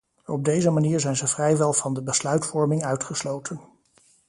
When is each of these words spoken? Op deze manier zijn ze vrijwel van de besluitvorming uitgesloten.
Op 0.25 0.45
deze 0.45 0.69
manier 0.69 0.99
zijn 0.99 1.15
ze 1.17 1.27
vrijwel 1.27 1.73
van 1.73 1.93
de 1.93 2.03
besluitvorming 2.03 2.83
uitgesloten. 2.83 3.61